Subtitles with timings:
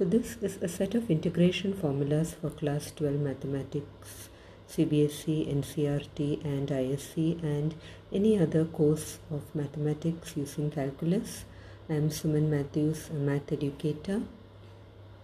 [0.00, 4.30] So this is a set of integration formulas for class 12 mathematics,
[4.66, 7.74] CBSE, NCERT and ISC and
[8.10, 11.44] any other course of mathematics using calculus.
[11.90, 14.22] I am Suman Matthews, a math educator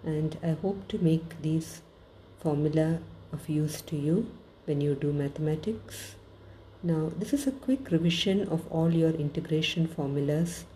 [0.05, 1.81] and I hope to make these
[2.39, 2.99] formula
[3.33, 4.31] of use to you
[4.67, 6.17] when you do mathematics.
[6.83, 10.67] Now this is a quick revision of all your integration formulas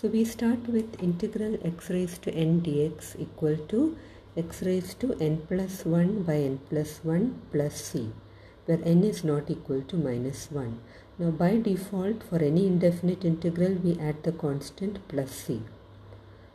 [0.00, 3.80] so we start with integral x raised to n dx equal to
[4.42, 8.02] x raised to n plus 1 by n plus 1 plus c
[8.66, 10.78] where n is not equal to minus 1.
[11.18, 15.62] Now by default for any indefinite integral we add the constant plus c.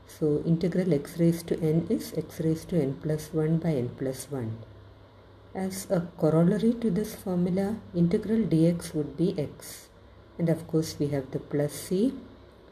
[0.08, 3.90] So integral x raised to n is x raised to n plus 1 by n
[4.02, 4.58] plus 1.
[5.54, 9.90] As a corollary to this formula integral dx would be x
[10.38, 12.14] and of course we have the plus c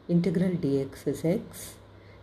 [0.08, 1.74] integral dx is x.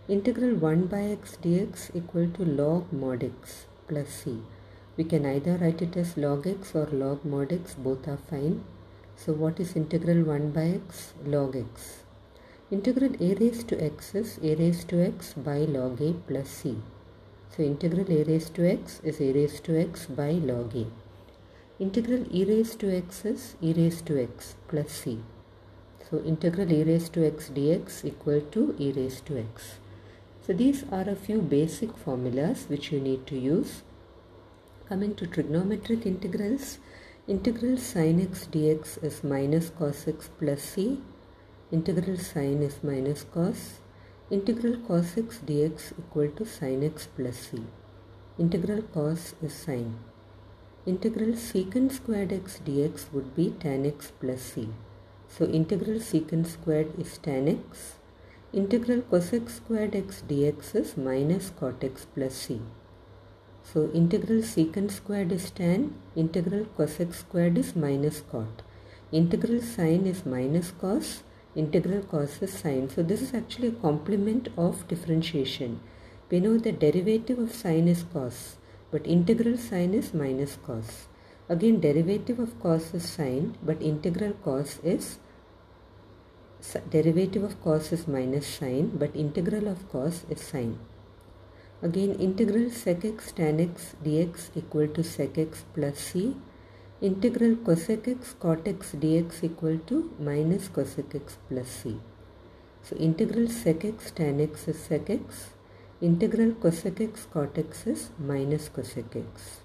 [0.09, 4.41] Integral 1 by x dx equal to log mod x plus c.
[4.97, 8.65] We can either write it as log x or log mod x, both are fine.
[9.15, 11.13] So what is integral 1 by x?
[11.25, 12.03] Log x.
[12.69, 16.75] Integral a raised to x is a raised to x by log a plus c.
[17.55, 20.85] So integral a raised to x is a raised to x by log a.
[21.79, 25.19] Integral e raised to x is e raised to x plus c.
[26.09, 29.75] So integral e raised to x dx equal to e raised to x.
[30.45, 33.83] So these are a few basic formulas which you need to use.
[34.87, 36.79] Coming to trigonometric integrals,
[37.27, 40.99] integral sine x dx is minus cos x plus c.
[41.71, 43.79] Integral sine is minus cos.
[44.31, 47.63] Integral cos x dx equal to sine x plus c.
[48.39, 49.99] Integral cos is sine.
[50.87, 54.69] Integral secant squared x dx would be tan x plus c.
[55.37, 57.95] So integral secant squared is tan x.
[58.51, 62.61] Integral cosec squared x dx is minus cot x plus c.
[63.63, 68.63] So integral secant squared is tan, integral cosec squared is minus cot.
[69.11, 71.21] Integral sine is minus cos,
[71.55, 72.89] integral cos is sine.
[72.89, 75.79] So this is actually a complement of differentiation.
[76.31, 78.57] We know the derivative of sine is cos,
[78.89, 81.08] but integral sine is minus cos.
[81.49, 85.17] Again derivative of cos is sine but integral cos is
[86.91, 90.77] derivative of cos is minus sine but integral of cos is sine.
[91.81, 96.35] Again integral sec x tan x dx equal to sec x plus c.
[97.01, 101.95] Integral cosec x cot x dx equal to minus cosec x plus c.
[102.83, 105.47] So integral sec x tan x is sec x.
[106.01, 109.61] Integral cosec x cot x is minus cosec x.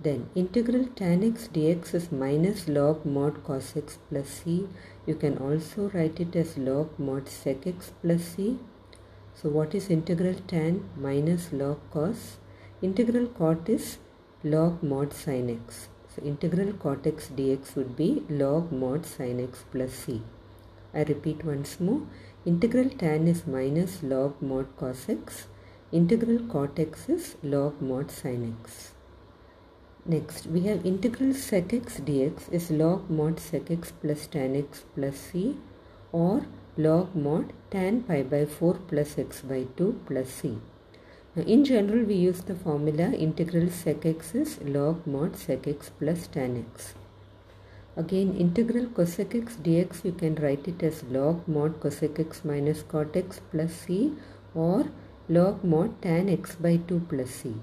[0.00, 4.68] Then integral tan x dx is minus log mod cos x plus c.
[5.06, 8.58] You can also write it as log mod sec x plus c.
[9.34, 12.36] So what is integral tan minus log cos?
[12.80, 13.98] Integral cot is
[14.44, 15.88] log mod sin x.
[16.14, 20.22] So integral cot x dx would be log mod sin x plus c.
[20.94, 22.02] I repeat once more.
[22.46, 25.48] Integral tan is minus log mod cos x.
[25.90, 28.92] Integral cot x is log mod sin x.
[30.12, 34.86] Next, we have integral sec x dx is log mod sec x plus tan x
[34.94, 35.42] plus c
[36.20, 36.46] or
[36.78, 40.54] log mod tan pi by 4 plus x by 2 plus c.
[41.36, 45.94] Now, in general, we use the formula integral sec x is log mod sec x
[46.00, 46.94] plus tan x.
[47.94, 52.82] Again, integral cosec x dx, you can write it as log mod cosec x minus
[52.82, 54.14] cot x plus c
[54.54, 54.84] or
[55.28, 57.58] log mod tan x by 2 plus c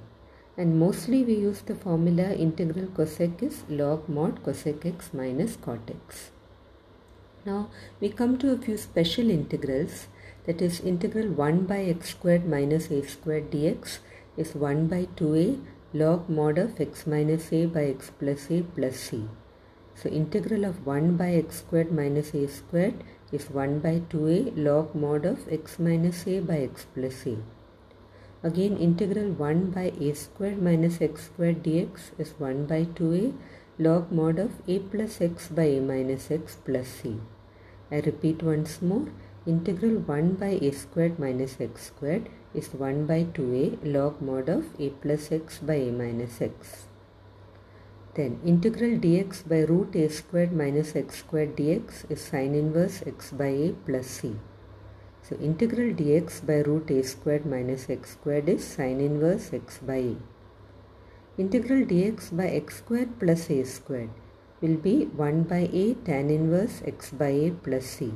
[0.57, 5.91] and mostly we use the formula integral cosec is log mod cosec x minus cot
[5.93, 6.31] x.
[7.45, 10.07] Now we come to a few special integrals
[10.45, 13.97] that is integral 1 by x squared minus a squared dx
[14.37, 15.59] is 1 by 2a
[15.93, 19.27] log mod of x minus a by x plus a plus c.
[19.95, 24.39] So integral of 1 by x squared minus a squared is 1 by 2a
[24.69, 27.37] log mod of x minus a by x plus a.
[28.47, 33.33] Again integral 1 by a squared minus x squared dx is 1 by 2a
[33.79, 37.15] log mod of a plus x by a minus x plus c.
[37.91, 39.07] I repeat once more
[39.47, 43.65] integral 1 by a squared minus x squared is 1 by 2a
[43.95, 46.85] log mod of a plus x by a minus x.
[48.13, 53.31] Then integral dx by root a squared minus x squared dx is sine inverse x
[53.31, 54.35] by a plus c.
[55.27, 59.95] So integral dx by root a squared minus x squared is sine inverse x by
[59.95, 60.15] a.
[61.43, 64.11] Integral dx by x squared plus a squared
[64.61, 68.11] will be 1 by a tan inverse x by a plus c.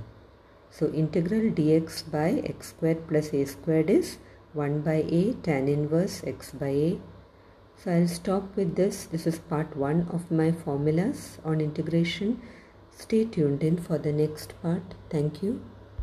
[0.69, 4.19] So integral dx by x squared plus a squared is
[4.53, 6.99] 1 by a tan inverse x by a.
[7.75, 9.05] So I'll stop with this.
[9.05, 12.39] This is part 1 of my formulas on integration.
[12.91, 14.93] Stay tuned in for the next part.
[15.09, 15.59] Thank you.